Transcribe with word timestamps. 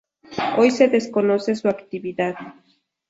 Hoy 0.57 0.71
se 0.71 0.87
desconoce 0.87 1.55
su 1.55 1.67
actividad. 1.67 2.33